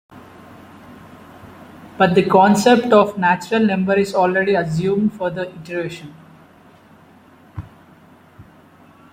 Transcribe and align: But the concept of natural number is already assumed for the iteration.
But 1.99 2.15
the 2.15 2.25
concept 2.27 2.87
of 2.91 3.19
natural 3.19 3.63
number 3.63 3.93
is 3.99 4.15
already 4.15 4.55
assumed 4.55 5.13
for 5.13 5.29
the 5.29 5.47
iteration. 5.59 6.15